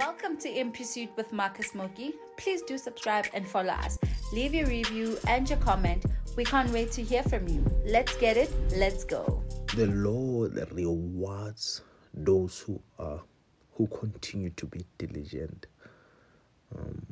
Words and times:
Welcome 0.00 0.38
to 0.38 0.48
In 0.48 0.72
Pursuit 0.72 1.10
with 1.14 1.30
Marcus 1.30 1.72
Mooki. 1.72 2.14
Please 2.38 2.62
do 2.62 2.78
subscribe 2.78 3.26
and 3.34 3.46
follow 3.46 3.74
us. 3.74 3.98
Leave 4.32 4.54
your 4.54 4.66
review 4.66 5.18
and 5.28 5.46
your 5.46 5.58
comment. 5.58 6.06
We 6.38 6.44
can't 6.44 6.70
wait 6.70 6.90
to 6.92 7.02
hear 7.02 7.22
from 7.22 7.46
you. 7.46 7.62
Let's 7.84 8.16
get 8.16 8.38
it. 8.38 8.50
Let's 8.74 9.04
go. 9.04 9.44
The 9.76 9.88
Lord 9.88 10.56
rewards 10.72 11.82
those 12.14 12.60
who 12.60 12.80
are 12.98 13.20
who 13.74 13.88
continue 13.88 14.48
to 14.56 14.64
be 14.64 14.86
diligent. 14.96 15.66
Um, 16.74 17.04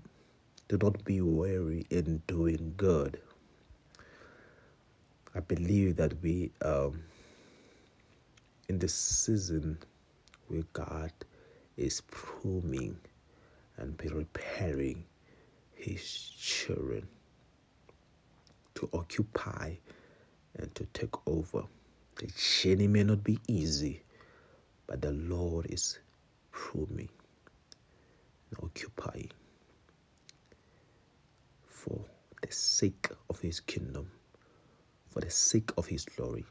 do 0.68 0.78
not 0.80 1.04
be 1.04 1.20
weary 1.20 1.84
in 1.90 2.22
doing 2.26 2.72
good. 2.78 3.20
I 5.34 5.40
believe 5.40 5.96
that 5.96 6.14
we 6.22 6.52
um, 6.62 7.02
in 8.70 8.78
this 8.78 8.94
season 8.94 9.76
where 10.46 10.64
God 10.72 11.12
is 11.78 12.02
pruning 12.10 12.98
and 13.76 13.96
preparing 13.96 15.04
his 15.74 16.02
children 16.36 17.06
to 18.74 18.88
occupy 18.92 19.74
and 20.56 20.74
to 20.74 20.84
take 20.92 21.14
over. 21.26 21.62
The 22.16 22.26
journey 22.36 22.88
may 22.88 23.04
not 23.04 23.22
be 23.22 23.38
easy, 23.46 24.02
but 24.88 25.00
the 25.00 25.12
Lord 25.12 25.66
is 25.70 25.98
pruning 26.50 27.08
and 28.50 28.64
occupying 28.64 29.30
for 31.66 32.04
the 32.42 32.52
sake 32.52 33.08
of 33.30 33.40
his 33.40 33.60
kingdom, 33.60 34.10
for 35.10 35.20
the 35.20 35.30
sake 35.30 35.70
of 35.78 35.86
his 35.86 36.04
glory, 36.04 36.44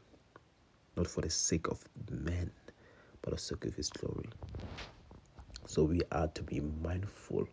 not 0.96 1.06
for 1.06 1.20
the 1.20 1.30
sake 1.30 1.68
of 1.68 1.84
men, 2.10 2.50
but 3.20 3.30
for 3.30 3.30
the 3.32 3.38
sake 3.38 3.64
of 3.66 3.74
his 3.74 3.90
glory. 3.90 4.28
So 5.78 5.84
we 5.84 6.00
are 6.10 6.26
to 6.26 6.42
be 6.42 6.58
mindful 6.58 7.46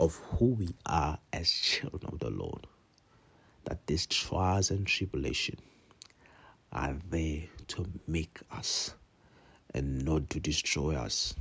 of 0.00 0.16
who 0.16 0.46
we 0.46 0.74
are 0.84 1.16
as 1.32 1.48
children 1.48 2.02
of 2.12 2.18
the 2.18 2.30
Lord. 2.30 2.66
That 3.66 3.86
these 3.86 4.04
trials 4.06 4.72
and 4.72 4.84
tribulation 4.84 5.54
are 6.72 6.96
there 7.08 7.42
to 7.68 7.86
make 8.08 8.40
us 8.50 8.94
and 9.72 10.04
not 10.04 10.28
to 10.30 10.40
destroy 10.40 10.96
us. 10.96 11.36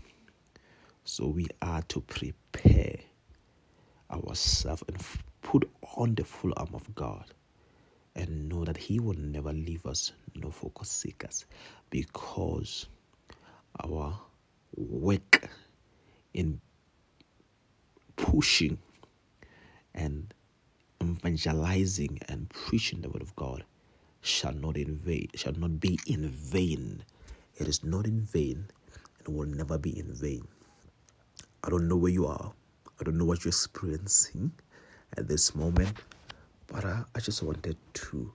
So 1.06 1.26
we 1.26 1.48
are 1.64 1.81
to 1.81 2.02
prepare 2.02 3.00
ourselves 4.11 4.83
and 4.88 5.03
put 5.42 5.67
on 5.98 6.14
the 6.14 6.23
full 6.23 6.53
arm 6.56 6.76
of 6.76 6.94
God 6.94 7.33
and 8.16 8.48
know 8.48 8.64
that 8.64 8.78
He 8.78 9.00
will 9.00 9.17
never 9.17 9.52
leave 9.52 9.88
us 9.88 10.11
nor 10.36 10.52
forsake 10.52 11.26
us 11.26 11.45
because 11.89 12.86
our 13.83 14.16
work 14.76 15.50
in 16.36 16.61
pushing 18.17 18.78
and 19.95 20.33
evangelizing 21.03 22.19
and 22.30 22.50
preaching 22.50 23.02
the 23.02 23.09
word 23.09 23.23
of 23.23 23.36
God 23.38 23.66
shall 24.22 24.53
not 24.53 24.77
in 24.77 24.97
vain 24.97 25.30
shall 25.36 25.53
not 25.53 25.80
be 25.80 26.00
in 26.08 26.30
vain. 26.30 27.03
It 27.58 27.67
is 27.67 27.83
not 27.83 28.05
in 28.05 28.22
vain 28.22 28.67
and 29.25 29.36
will 29.36 29.47
never 29.47 29.77
be 29.80 29.97
in 29.97 30.14
vain. 30.14 30.47
I 31.64 31.69
don't 31.69 31.88
know 31.88 31.97
where 31.97 32.11
you 32.11 32.27
are. 32.27 32.53
I 32.99 33.03
don't 33.05 33.17
know 33.17 33.25
what 33.25 33.45
you're 33.45 33.49
experiencing 33.52 34.52
at 35.17 35.27
this 35.27 35.55
moment, 35.55 35.97
but 36.67 36.86
I, 36.86 37.03
I 37.16 37.20
just 37.22 37.44
wanted 37.44 37.77
to 37.94 38.33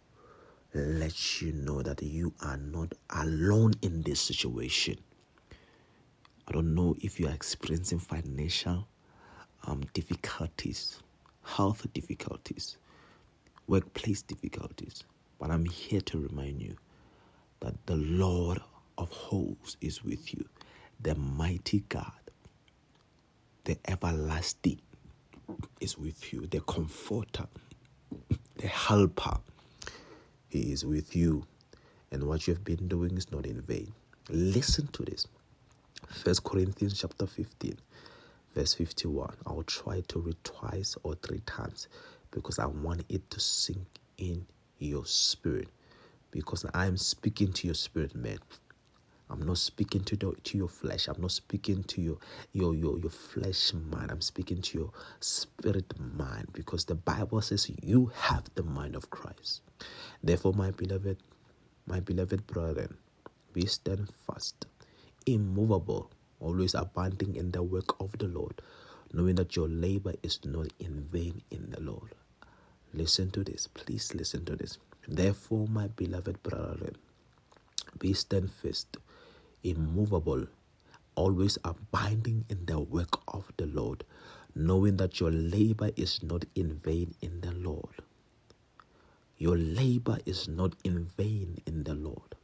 let 0.74 1.42
you 1.42 1.52
know 1.52 1.82
that 1.82 2.02
you 2.02 2.34
are 2.42 2.58
not 2.58 2.94
alone 3.10 3.74
in 3.82 4.02
this 4.02 4.20
situation. 4.20 4.98
I 6.50 6.52
don't 6.52 6.74
know 6.74 6.96
if 7.00 7.20
you 7.20 7.28
are 7.28 7.32
experiencing 7.32 8.00
financial 8.00 8.88
um, 9.68 9.84
difficulties, 9.94 11.00
health 11.44 11.86
difficulties, 11.92 12.76
workplace 13.68 14.22
difficulties, 14.22 15.04
but 15.38 15.52
I'm 15.52 15.64
here 15.64 16.00
to 16.00 16.18
remind 16.18 16.60
you 16.60 16.74
that 17.60 17.74
the 17.86 17.94
Lord 17.94 18.58
of 18.98 19.10
hosts 19.10 19.76
is 19.80 20.02
with 20.02 20.34
you, 20.34 20.44
the 21.00 21.14
mighty 21.14 21.84
God, 21.88 22.10
the 23.62 23.78
everlasting 23.86 24.80
is 25.80 25.96
with 25.96 26.32
you, 26.32 26.48
the 26.48 26.62
comforter, 26.62 27.46
the 28.56 28.66
helper. 28.66 29.38
He 30.48 30.72
is 30.72 30.84
with 30.84 31.14
you, 31.14 31.46
and 32.10 32.24
what 32.24 32.48
you 32.48 32.54
have 32.54 32.64
been 32.64 32.88
doing 32.88 33.16
is 33.16 33.30
not 33.30 33.46
in 33.46 33.60
vain. 33.60 33.92
Listen 34.28 34.88
to 34.88 35.04
this. 35.04 35.28
First 36.08 36.44
Corinthians 36.44 36.98
chapter 37.00 37.26
15, 37.26 37.76
verse 38.54 38.74
51. 38.74 39.36
I'll 39.46 39.62
try 39.64 40.02
to 40.08 40.20
read 40.20 40.36
twice 40.44 40.96
or 41.02 41.14
three 41.16 41.40
times 41.46 41.88
because 42.30 42.58
I 42.58 42.66
want 42.66 43.04
it 43.08 43.28
to 43.30 43.40
sink 43.40 43.86
in 44.18 44.46
your 44.78 45.06
spirit. 45.06 45.68
Because 46.30 46.66
I'm 46.74 46.96
speaking 46.96 47.52
to 47.54 47.68
your 47.68 47.74
spirit, 47.74 48.14
man. 48.14 48.38
I'm 49.30 49.42
not 49.42 49.58
speaking 49.58 50.04
to 50.04 50.16
the, 50.16 50.32
to 50.44 50.58
your 50.58 50.68
flesh. 50.68 51.08
I'm 51.08 51.20
not 51.20 51.32
speaking 51.32 51.84
to 51.84 52.02
your 52.02 52.18
your 52.52 52.74
your 52.74 52.98
your 52.98 53.10
flesh 53.10 53.72
mind. 53.74 54.10
I'm 54.10 54.20
speaking 54.20 54.62
to 54.62 54.78
your 54.78 54.92
spirit 55.20 55.94
mind 55.98 56.48
because 56.52 56.84
the 56.86 56.96
Bible 56.96 57.40
says 57.42 57.70
you 57.82 58.12
have 58.14 58.44
the 58.56 58.64
mind 58.64 58.96
of 58.96 59.10
Christ. 59.10 59.62
Therefore, 60.22 60.52
my 60.54 60.72
beloved, 60.72 61.18
my 61.86 62.00
beloved 62.00 62.46
brethren, 62.46 62.96
be 63.52 63.66
steadfast 63.66 64.66
immovable, 65.34 66.10
always 66.40 66.74
abounding 66.74 67.36
in 67.36 67.52
the 67.52 67.62
work 67.62 68.00
of 68.00 68.16
the 68.18 68.28
Lord, 68.28 68.60
knowing 69.12 69.36
that 69.36 69.56
your 69.56 69.68
labor 69.68 70.14
is 70.22 70.40
not 70.44 70.68
in 70.78 71.02
vain 71.12 71.42
in 71.50 71.70
the 71.70 71.80
Lord. 71.80 72.14
Listen 72.94 73.30
to 73.32 73.44
this. 73.44 73.68
Please 73.68 74.14
listen 74.14 74.44
to 74.46 74.56
this. 74.56 74.78
Therefore, 75.08 75.66
my 75.68 75.88
beloved 75.88 76.42
brethren, 76.42 76.96
be 77.98 78.12
steadfast, 78.14 78.96
immovable, 79.62 80.46
always 81.14 81.58
abiding 81.64 82.44
in 82.48 82.66
the 82.66 82.80
work 82.80 83.20
of 83.28 83.52
the 83.56 83.66
Lord, 83.66 84.04
knowing 84.54 84.96
that 84.98 85.20
your 85.20 85.30
labor 85.30 85.90
is 85.96 86.22
not 86.22 86.44
in 86.54 86.80
vain 86.84 87.14
in 87.22 87.40
the 87.40 87.52
Lord. 87.52 88.02
Your 89.38 89.56
labor 89.56 90.18
is 90.26 90.48
not 90.48 90.74
in 90.84 91.06
vain 91.16 91.58
in 91.66 91.84
the 91.84 91.94
Lord. 91.94 92.36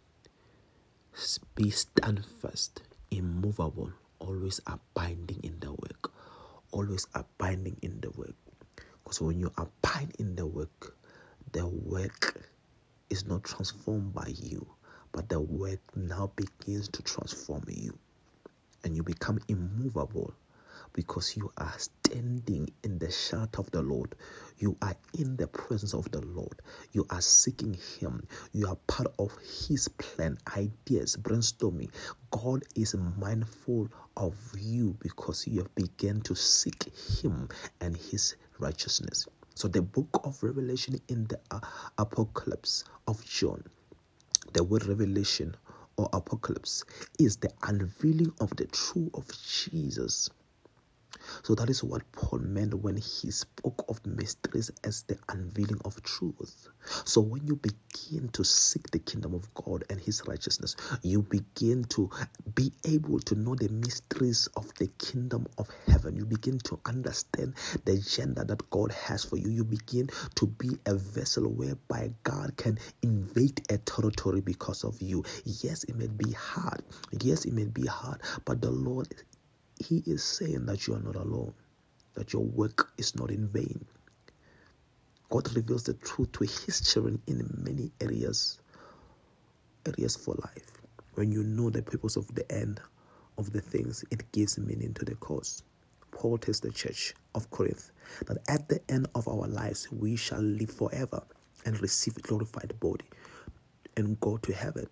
Be 1.54 1.70
steadfast, 1.70 2.82
immovable, 3.10 3.92
always 4.18 4.60
abiding 4.66 5.40
in 5.42 5.58
the 5.60 5.72
work. 5.72 6.12
Always 6.70 7.06
abiding 7.14 7.78
in 7.82 8.00
the 8.00 8.10
work. 8.10 8.34
Because 9.02 9.20
when 9.20 9.38
you 9.38 9.52
abide 9.56 10.12
in 10.18 10.36
the 10.36 10.46
work, 10.46 10.96
the 11.52 11.66
work 11.66 12.48
is 13.10 13.26
not 13.26 13.44
transformed 13.44 14.12
by 14.12 14.32
you, 14.36 14.66
but 15.12 15.28
the 15.28 15.40
work 15.40 15.80
now 15.94 16.32
begins 16.36 16.88
to 16.88 17.02
transform 17.02 17.64
you. 17.68 17.96
And 18.84 18.96
you 18.96 19.02
become 19.02 19.38
immovable 19.48 20.34
because 20.96 21.36
you 21.36 21.52
are 21.58 21.74
standing 21.78 22.68
in 22.82 22.98
the 22.98 23.10
shelter 23.10 23.60
of 23.60 23.70
the 23.70 23.82
Lord. 23.82 24.16
You 24.58 24.76
are 24.82 24.96
in 25.16 25.36
the 25.36 25.46
presence 25.46 25.94
of 25.94 26.10
the 26.10 26.22
Lord. 26.22 26.62
You 26.92 27.06
are 27.10 27.20
seeking 27.20 27.76
Him. 28.00 28.26
You 28.52 28.66
are 28.68 28.76
part 28.88 29.08
of 29.18 29.36
His 29.68 29.88
plan, 29.88 30.38
ideas, 30.56 31.16
brainstorming. 31.16 31.90
God 32.30 32.64
is 32.74 32.94
mindful 33.18 33.88
of 34.16 34.34
you 34.58 34.96
because 35.00 35.46
you 35.46 35.58
have 35.58 35.74
begun 35.74 36.22
to 36.22 36.34
seek 36.34 36.84
Him 37.22 37.48
and 37.80 37.96
His 37.96 38.34
righteousness. 38.58 39.26
So, 39.54 39.68
the 39.68 39.82
book 39.82 40.22
of 40.24 40.42
Revelation 40.42 40.98
in 41.08 41.26
the 41.26 41.38
uh, 41.50 41.60
Apocalypse 41.98 42.84
of 43.06 43.24
John, 43.24 43.62
the 44.54 44.64
word 44.64 44.86
revelation 44.86 45.54
or 45.98 46.08
apocalypse 46.12 46.84
is 47.18 47.36
the 47.38 47.50
unveiling 47.62 48.32
of 48.40 48.50
the 48.56 48.66
truth 48.66 49.10
of 49.14 49.26
Jesus 49.46 50.30
so 51.42 51.54
that 51.54 51.70
is 51.70 51.84
what 51.84 52.10
Paul 52.12 52.40
meant 52.40 52.74
when 52.74 52.96
he 52.96 53.30
spoke 53.30 53.84
of 53.88 54.04
mysteries 54.06 54.70
as 54.84 55.02
the 55.04 55.18
unveiling 55.28 55.80
of 55.84 56.02
truth. 56.02 56.68
So 57.04 57.20
when 57.20 57.46
you 57.46 57.56
begin 57.56 58.28
to 58.30 58.44
seek 58.44 58.90
the 58.90 58.98
kingdom 58.98 59.34
of 59.34 59.52
God 59.54 59.84
and 59.90 60.00
his 60.00 60.22
righteousness, 60.26 60.76
you 61.02 61.22
begin 61.22 61.84
to 61.84 62.10
be 62.54 62.72
able 62.84 63.20
to 63.20 63.34
know 63.34 63.54
the 63.54 63.68
mysteries 63.68 64.48
of 64.56 64.72
the 64.76 64.88
kingdom 64.98 65.46
of 65.58 65.68
heaven. 65.86 66.16
You 66.16 66.26
begin 66.26 66.58
to 66.60 66.78
understand 66.86 67.54
the 67.84 67.92
agenda 67.92 68.44
that 68.44 68.70
God 68.70 68.92
has 68.92 69.24
for 69.24 69.36
you. 69.36 69.50
You 69.50 69.64
begin 69.64 70.08
to 70.36 70.46
be 70.46 70.70
a 70.86 70.94
vessel 70.94 71.48
whereby 71.48 72.12
God 72.24 72.56
can 72.56 72.78
invade 73.02 73.60
a 73.70 73.78
territory 73.78 74.40
because 74.40 74.84
of 74.84 75.00
you. 75.02 75.24
Yes, 75.44 75.84
it 75.84 75.96
may 75.96 76.08
be 76.08 76.32
hard. 76.32 76.82
Yes, 77.22 77.44
it 77.44 77.52
may 77.52 77.66
be 77.66 77.86
hard, 77.86 78.22
but 78.44 78.60
the 78.60 78.70
Lord 78.70 79.08
he 79.78 80.02
is 80.06 80.22
saying 80.24 80.66
that 80.66 80.86
you 80.86 80.94
are 80.94 81.00
not 81.00 81.16
alone, 81.16 81.52
that 82.14 82.32
your 82.32 82.42
work 82.42 82.90
is 82.98 83.14
not 83.16 83.30
in 83.30 83.48
vain. 83.48 83.84
God 85.30 85.54
reveals 85.56 85.84
the 85.84 85.94
truth 85.94 86.32
to 86.32 86.44
his 86.44 86.80
children 86.92 87.20
in 87.26 87.48
many 87.64 87.90
areas, 88.00 88.60
areas 89.86 90.16
for 90.16 90.34
life. 90.36 90.70
When 91.14 91.32
you 91.32 91.42
know 91.42 91.70
the 91.70 91.82
purpose 91.82 92.16
of 92.16 92.32
the 92.34 92.50
end 92.52 92.80
of 93.38 93.52
the 93.52 93.60
things, 93.60 94.04
it 94.10 94.30
gives 94.32 94.58
meaning 94.58 94.94
to 94.94 95.04
the 95.04 95.14
cause. 95.16 95.62
Paul 96.10 96.38
tells 96.38 96.60
the 96.60 96.70
church 96.70 97.14
of 97.34 97.50
Corinth 97.50 97.90
that 98.26 98.38
at 98.48 98.68
the 98.68 98.80
end 98.88 99.08
of 99.14 99.28
our 99.28 99.46
lives 99.46 99.90
we 99.92 100.16
shall 100.16 100.40
live 100.40 100.70
forever 100.70 101.22
and 101.66 101.80
receive 101.82 102.16
a 102.16 102.20
glorified 102.20 102.78
body 102.80 103.04
and 103.96 104.18
go 104.20 104.36
to 104.38 104.52
heaven. 104.52 104.86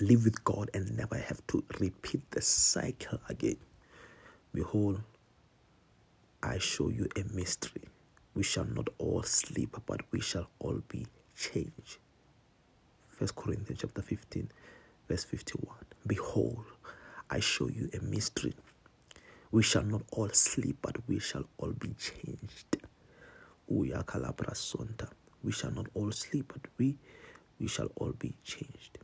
Live 0.00 0.24
with 0.24 0.42
God 0.44 0.70
and 0.74 0.96
never 0.96 1.16
have 1.16 1.46
to 1.48 1.62
repeat 1.78 2.28
the 2.32 2.42
cycle 2.42 3.20
again. 3.28 3.56
Behold, 4.54 5.00
I 6.42 6.58
show 6.58 6.88
you 6.90 7.08
a 7.16 7.24
mystery. 7.34 7.82
We 8.34 8.42
shall 8.44 8.64
not 8.66 8.88
all 8.98 9.22
sleep, 9.24 9.76
but 9.86 10.02
we 10.12 10.20
shall 10.20 10.48
all 10.60 10.80
be 10.88 11.06
changed. 11.36 11.98
First 13.10 13.36
Corinthians 13.36 13.80
chapter 13.82 14.02
15, 14.02 14.50
verse 15.08 15.24
51. 15.24 15.76
Behold, 16.06 16.64
I 17.30 17.40
show 17.40 17.68
you 17.68 17.90
a 17.94 18.00
mystery. 18.04 18.54
We 19.52 19.62
shall 19.62 19.84
not 19.84 20.02
all 20.12 20.30
sleep, 20.30 20.78
but 20.82 20.96
we 21.08 21.18
shall 21.20 21.44
all 21.58 21.72
be 21.72 21.94
changed. 21.94 22.78
We 25.42 25.52
shall 25.52 25.72
not 25.72 25.88
all 25.94 26.12
sleep, 26.12 26.52
but 26.52 26.66
we 26.78 26.96
we 27.60 27.68
shall 27.68 27.88
all 27.96 28.12
be 28.12 28.34
changed. 28.44 28.98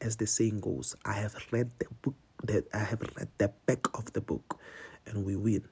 As 0.00 0.16
the 0.16 0.26
saying 0.26 0.60
goes, 0.60 0.96
I 1.04 1.14
have 1.14 1.36
read 1.52 1.70
the 1.78 1.86
book 2.02 2.14
that 2.44 2.66
I 2.74 2.78
have 2.78 3.02
read 3.16 3.28
the 3.38 3.52
back 3.66 3.86
of 3.98 4.12
the 4.12 4.20
book, 4.20 4.58
and 5.06 5.24
we 5.24 5.36
win. 5.36 5.64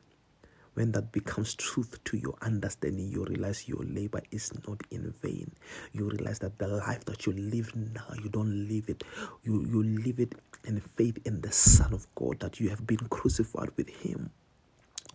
When 0.75 0.91
that 0.93 1.13
becomes 1.13 1.55
truth 1.55 2.03
to 2.05 2.17
your 2.17 2.35
understanding, 2.43 3.09
you 3.09 3.25
realize 3.25 3.69
your 3.69 3.85
labor 3.85 4.23
is 4.33 4.53
not 4.67 4.83
in 4.91 5.13
vain. 5.23 5.53
You 5.93 6.09
realize 6.09 6.41
that 6.41 6.59
the 6.59 6.67
life 6.67 7.05
that 7.05 7.27
you 7.27 7.33
live 7.33 7.75
now, 7.77 8.07
you 8.21 8.29
don't 8.29 8.69
live 8.69 8.89
it. 8.89 9.05
You, 9.45 9.65
you 9.65 9.83
live 9.85 10.19
it 10.19 10.35
in 10.65 10.81
faith 10.81 11.19
in 11.25 11.41
the 11.43 11.53
Son 11.53 11.93
of 11.93 12.13
God, 12.17 12.41
that 12.41 12.59
you 12.59 12.71
have 12.71 12.85
been 12.87 13.07
crucified 13.09 13.71
with 13.77 13.89
Him. 13.89 14.31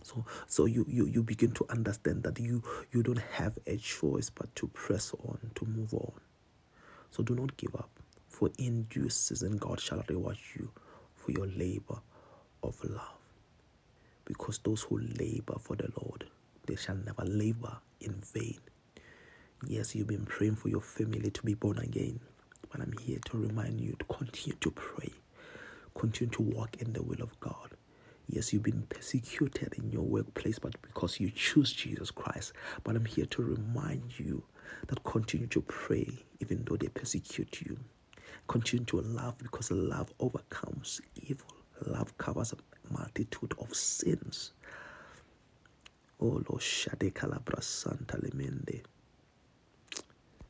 So, 0.02 0.24
so 0.46 0.64
you, 0.64 0.86
you, 0.88 1.06
you 1.06 1.22
begin 1.22 1.52
to 1.52 1.66
understand 1.68 2.22
that 2.22 2.40
you, 2.40 2.62
you 2.90 3.02
don't 3.02 3.22
have 3.32 3.58
a 3.66 3.76
choice 3.76 4.30
but 4.30 4.54
to 4.56 4.68
press 4.68 5.12
on, 5.26 5.38
to 5.56 5.66
move 5.66 5.92
on. 5.92 6.12
So 7.10 7.22
do 7.22 7.34
not 7.34 7.56
give 7.58 7.74
up, 7.74 7.90
for 8.28 8.50
in 8.56 8.84
due 8.84 9.10
season 9.10 9.58
God 9.58 9.78
shall 9.78 10.02
reward 10.08 10.38
you 10.56 10.70
for 11.14 11.32
your 11.32 11.46
labor 11.48 12.00
of 12.62 12.82
love 12.82 13.19
because 14.24 14.58
those 14.58 14.82
who 14.82 14.98
labor 14.98 15.56
for 15.58 15.76
the 15.76 15.88
Lord, 16.02 16.26
they 16.66 16.76
shall 16.76 16.96
never 16.96 17.24
labor 17.24 17.78
in 18.00 18.20
vain. 18.32 18.58
Yes, 19.66 19.94
you've 19.94 20.06
been 20.06 20.24
praying 20.26 20.56
for 20.56 20.68
your 20.68 20.80
family 20.80 21.30
to 21.30 21.42
be 21.42 21.54
born 21.54 21.78
again, 21.78 22.20
but 22.70 22.80
I'm 22.80 22.92
here 23.00 23.18
to 23.26 23.36
remind 23.38 23.80
you 23.80 23.94
to 23.98 24.04
continue 24.06 24.56
to 24.60 24.70
pray, 24.70 25.10
continue 25.94 26.30
to 26.32 26.42
walk 26.42 26.76
in 26.80 26.92
the 26.92 27.02
will 27.02 27.20
of 27.22 27.38
God. 27.40 27.70
Yes, 28.28 28.52
you've 28.52 28.62
been 28.62 28.82
persecuted 28.88 29.74
in 29.74 29.90
your 29.90 30.04
workplace, 30.04 30.58
but 30.58 30.80
because 30.82 31.18
you 31.18 31.30
choose 31.30 31.72
Jesus 31.72 32.10
Christ. 32.12 32.52
But 32.84 32.94
I'm 32.94 33.04
here 33.04 33.26
to 33.26 33.42
remind 33.42 34.18
you 34.18 34.44
that 34.86 35.02
continue 35.02 35.48
to 35.48 35.60
pray 35.62 36.08
even 36.40 36.64
though 36.64 36.76
they 36.76 36.88
persecute 36.88 37.60
you. 37.62 37.76
Continue 38.48 38.84
to 38.86 39.00
love 39.00 39.36
because 39.38 39.70
love 39.70 40.12
overcomes 40.20 41.00
evil. 41.16 41.48
Love 41.86 42.16
covers 42.18 42.54
multitude 42.90 43.54
of 43.60 43.74
sins. 43.74 44.52
Oh 46.20 46.42
Lord, 46.48 46.62
Shade 46.62 47.14
Calabra 47.14 47.62
Santa 47.62 48.18
Lemende. 48.18 48.82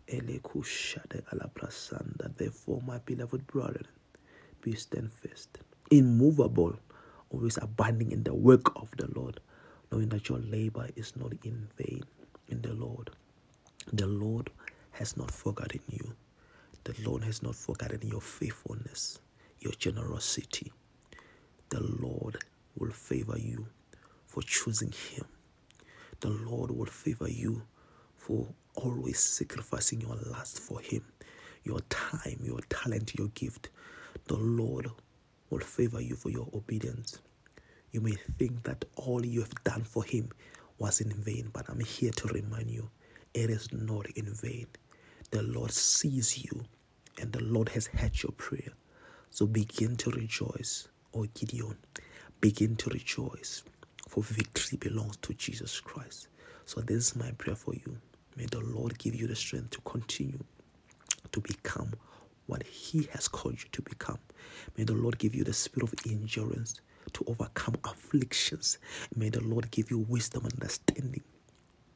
Elekushade 0.09 1.23
Alabrasanda. 1.33 2.37
Therefore, 2.37 2.83
my 2.87 2.99
beloved 3.01 3.47
brethren, 3.47 3.87
be 4.63 4.75
steadfast, 4.75 5.59
immovable, 5.91 6.77
always 7.31 7.59
abiding 7.59 8.13
in 8.13 8.23
the 8.25 8.35
work 8.35 8.77
of 8.77 8.91
the 8.99 9.09
Lord, 9.19 9.41
knowing 9.93 10.09
that 10.11 10.29
your 10.29 10.39
labor 10.41 10.89
is 10.97 11.17
not 11.17 11.33
in 11.45 11.69
vain 11.79 12.05
in 12.49 12.63
the 12.63 12.75
Lord. 12.75 13.11
The 13.93 14.07
Lord 14.07 14.51
has 14.93 15.17
not 15.17 15.31
forgotten 15.31 15.81
you. 15.91 16.15
The 16.85 16.95
Lord 17.07 17.25
has 17.25 17.43
not 17.43 17.57
forgotten 17.57 18.01
your 18.09 18.21
faithfulness, 18.21 19.21
your 19.61 19.73
generosity, 19.75 20.73
the 21.71 21.81
Lord 21.81 22.39
will 22.77 22.91
favor 22.93 23.39
you 23.39 23.67
for 24.27 24.43
choosing 24.43 24.93
Him. 24.93 25.25
The 26.21 26.31
Lord 26.31 26.71
will 26.73 26.87
favor 26.87 27.29
you 27.29 27.63
for 28.17 28.47
always 28.75 29.21
sacrificing 29.21 30.01
your 30.01 30.17
lust 30.31 30.59
for 30.61 30.81
Him, 30.81 31.05
your 31.65 31.81
time, 31.89 32.41
your 32.43 32.61
talent, 32.69 33.15
your 33.17 33.29
gift. 33.29 33.71
The 34.27 34.37
Lord 34.37 34.91
will 35.51 35.61
favor 35.61 36.01
you 36.01 36.17
for 36.17 36.31
your 36.31 36.49
obedience. 36.55 37.19
You 37.93 38.01
may 38.01 38.17
think 38.39 38.65
that 38.65 38.85
all 38.97 39.25
you 39.25 39.41
have 39.41 39.65
done 39.65 39.85
for 39.85 40.05
Him 40.05 40.31
was 40.79 41.01
in 41.01 41.13
vain, 41.13 41.51
but 41.53 41.69
I'm 41.69 41.81
here 41.81 42.13
to 42.13 42.29
remind 42.29 42.71
you 42.71 42.91
it 43.35 43.51
is 43.51 43.73
not 43.73 44.07
in 44.17 44.27
vain. 44.35 44.67
The 45.31 45.43
Lord 45.43 45.73
sees 45.73 46.39
you 46.45 46.65
and 47.21 47.33
the 47.33 47.43
Lord 47.45 47.71
has 47.71 47.87
heard 47.89 48.23
your 48.23 48.33
prayer. 48.33 48.73
So 49.31 49.47
begin 49.47 49.97
to 49.99 50.11
rejoice 50.11 50.89
or 51.13 51.27
Gideon, 51.35 51.77
begin 52.41 52.77
to 52.77 52.91
rejoice, 52.91 53.63
for 54.09 54.23
victory 54.23 54.79
belongs 54.79 55.17
to 55.19 55.35
Jesus 55.35 55.81
Christ. 55.81 56.29
So, 56.67 56.81
this 56.81 57.09
is 57.09 57.17
my 57.17 57.31
prayer 57.33 57.57
for 57.57 57.75
you. 57.75 57.97
May 58.37 58.47
the 58.47 58.61
Lord 58.61 58.99
give 58.99 59.15
you 59.15 59.27
the 59.27 59.37
strength 59.37 59.71
to 59.71 59.81
continue 59.83 60.39
to 61.33 61.41
become 61.41 61.93
what 62.47 62.63
He 62.63 63.09
has 63.13 63.29
called 63.29 63.55
you 63.63 63.69
to 63.73 63.83
become. 63.83 64.19
May 64.77 64.85
the 64.85 64.95
Lord 64.95 65.19
give 65.19 65.35
you 65.35 65.45
the 65.45 65.53
spirit 65.53 65.93
of 65.93 66.11
endurance 66.11 66.81
to 67.13 67.25
overcome 67.27 67.77
afflictions. 67.85 68.79
May 69.17 69.29
the 69.29 69.43
Lord 69.43 69.71
give 69.71 69.91
you 69.91 69.99
wisdom 70.09 70.45
and 70.45 70.55
understanding 70.55 71.23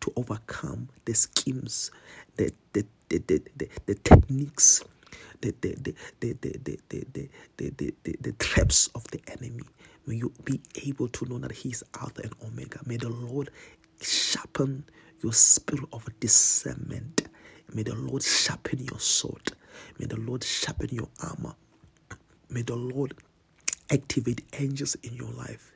to 0.00 0.12
overcome 0.16 0.88
the 1.05 1.14
schemes, 1.14 1.90
the, 2.37 2.52
the, 2.72 2.84
the, 3.08 3.19
the, 3.26 3.43
the, 3.56 3.69
the 3.87 3.94
techniques 3.94 4.82
the 5.40 5.55
the 5.61 5.75
the 5.82 5.94
the 6.20 6.32
the 6.40 6.58
the 6.64 6.78
the 6.88 7.28
the, 7.58 7.72
the, 7.76 7.94
the, 8.05 8.16
traps 8.34 8.88
of 8.94 9.05
the 9.12 9.20
enemy. 9.28 9.64
May 10.06 10.16
you 10.16 10.32
be 10.44 10.61
able 10.87 11.08
to 11.08 11.26
know 11.26 11.38
that 11.38 11.52
He 11.52 11.70
is 11.70 11.84
Alpha 12.00 12.22
and 12.22 12.34
Omega. 12.44 12.81
May 12.87 12.96
the 12.99 13.11
Lord 13.11 13.50
sharpen 14.00 14.84
your 15.22 15.32
spirit 15.32 15.87
of 15.93 16.08
discernment. 16.20 17.25
May 17.75 17.82
the 17.84 17.94
Lord 17.96 18.22
sharpen 18.22 18.81
your 18.81 19.00
sword. 19.00 19.52
May 19.99 20.06
the 20.06 20.19
Lord 20.20 20.44
sharpen 20.44 20.90
your 20.93 21.08
armor. 21.22 21.55
May 22.50 22.62
the 22.62 22.76
Lord 22.76 23.14
activate 23.90 24.43
angels 24.61 24.96
in 25.05 25.14
your 25.14 25.31
life 25.32 25.74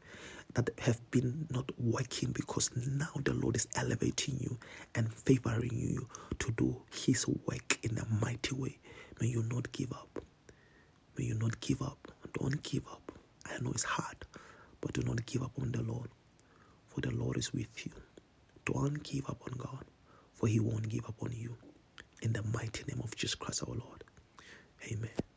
that 0.54 0.70
have 0.80 0.98
been 1.10 1.46
not 1.50 1.70
working 1.78 2.32
because 2.32 2.70
now 2.76 3.10
the 3.24 3.34
Lord 3.34 3.56
is 3.56 3.68
elevating 3.76 4.38
you 4.40 4.58
and 4.94 5.12
favoring 5.12 5.72
you 5.74 6.08
to 6.38 6.52
do 6.52 6.82
His 6.92 7.26
work 7.28 7.78
in 7.82 7.98
a 7.98 8.06
mighty 8.24 8.54
way. 8.54 8.78
May 9.20 9.28
you 9.28 9.42
not 9.50 9.70
give 9.72 9.92
up. 9.92 10.22
May 11.16 11.24
you 11.26 11.34
not 11.34 11.60
give 11.60 11.82
up. 11.82 12.12
Don't 12.34 12.62
give 12.62 12.86
up. 12.88 13.12
I 13.46 13.58
know 13.62 13.70
it's 13.70 13.82
hard, 13.84 14.24
but 14.80 14.92
do 14.92 15.02
not 15.02 15.24
give 15.26 15.42
up 15.42 15.52
on 15.60 15.72
the 15.72 15.82
Lord, 15.82 16.10
for 16.88 17.00
the 17.00 17.10
Lord 17.10 17.36
is 17.36 17.52
with 17.52 17.86
you. 17.86 17.92
Don't 18.64 19.02
give 19.02 19.28
up 19.28 19.40
on 19.46 19.56
God, 19.56 19.84
for 20.34 20.46
He 20.46 20.60
won't 20.60 20.88
give 20.88 21.04
up 21.06 21.16
on 21.22 21.32
you. 21.32 21.56
In 22.22 22.32
the 22.32 22.42
mighty 22.42 22.84
name 22.88 23.00
of 23.02 23.14
Jesus 23.16 23.34
Christ 23.34 23.62
our 23.66 23.74
Lord. 23.74 24.04
Amen. 24.90 25.27